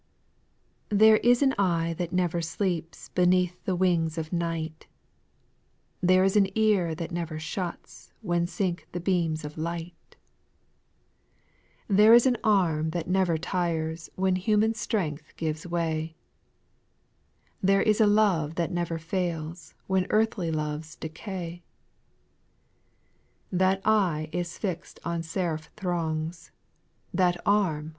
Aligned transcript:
npHERE 0.89 1.17
is 1.21 1.43
an 1.43 1.53
eye 1.59 1.93
that 1.95 2.11
never 2.11 2.41
sleeps 2.41 3.09
JL 3.09 3.13
Beneath 3.13 3.63
the 3.65 3.75
wing 3.75 4.09
of 4.17 4.33
night; 4.33 4.87
There 6.01 6.23
is 6.23 6.35
an 6.35 6.47
ear 6.57 6.95
that 6.95 7.11
never 7.11 7.37
shuts, 7.37 8.11
When 8.23 8.47
siDk 8.47 8.85
the 8.93 8.99
beams 8.99 9.45
of 9.45 9.59
light. 9.59 10.15
SPIRITUA 11.87 11.93
L 11.93 11.93
SONGS, 11.93 11.93
106 11.93 11.93
2. 11.93 11.95
There 11.97 12.13
is 12.15 12.25
an 12.25 12.37
arm 12.43 12.89
that 12.89 13.07
never 13.07 13.37
tires, 13.37 14.09
When 14.15 14.35
human 14.37 14.73
strength 14.73 15.35
gives 15.37 15.67
way; 15.67 16.15
There 17.61 17.83
is 17.83 18.01
a 18.01 18.07
love 18.07 18.55
that 18.55 18.71
never 18.71 18.97
fails, 18.97 19.75
When 19.85 20.07
earthly 20.09 20.49
loves 20.49 20.95
decay. 20.95 21.61
3. 23.51 23.57
That 23.59 23.81
eye 23.85 24.29
is 24.31 24.57
fix'd 24.57 24.99
on 25.05 25.21
seraph 25.21 25.69
throngs; 25.75 26.49
That 27.13 27.39
arm 27.45 27.89